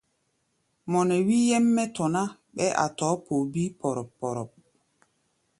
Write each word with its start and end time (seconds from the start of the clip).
Mɔ 0.89 0.99
nɛ 1.07 1.15
wí 1.27 1.37
nyɛ́m 1.47 1.65
mɛ́ 1.75 1.85
tɔ̧ 1.95 2.07
ná, 2.13 2.21
ɓɛɛ́ 2.55 2.77
a̧ 2.83 2.89
tɔ̧ɔ̧́ 2.97 3.19
poo 3.25 3.41
bíí 3.51 3.69
póróp-póróp. 3.79 4.51